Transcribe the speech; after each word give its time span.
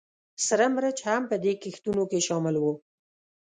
سره 0.47 0.65
مرچ 0.75 0.99
هم 1.09 1.21
په 1.31 1.35
دې 1.43 1.53
کښتونو 1.61 2.03
کې 2.11 2.19
شامل 2.27 2.55
وو 2.59 2.73